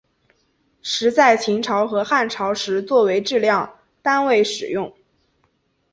[0.81, 4.91] 石在秦朝和汉朝时作为质量单位使用。